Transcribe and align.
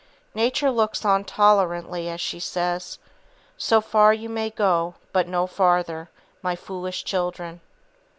Nature 0.33 0.71
looks 0.71 1.05
on 1.05 1.23
tolerantly 1.23 2.09
as 2.09 2.19
she 2.19 2.39
says: 2.39 2.97
"So 3.55 3.81
far 3.81 4.11
you 4.11 4.29
may 4.29 4.49
go, 4.49 4.95
but 5.13 5.27
no 5.27 5.45
farther, 5.45 6.09
my 6.41 6.55
foolish 6.55 7.03
children." 7.03 7.61